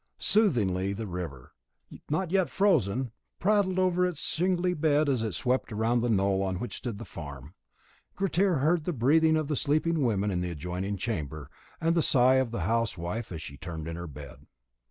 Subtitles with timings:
[0.17, 1.53] Soothingly the river,
[2.09, 6.41] not yet frozen over, prattled over its shingly bed as it swept round the knoll
[6.41, 7.53] on which stood the farm.
[8.15, 12.37] Grettir heard the breathing of the sleeping women in the adjoining chamber, and the sigh
[12.37, 14.47] of the housewife as she turned in her bed.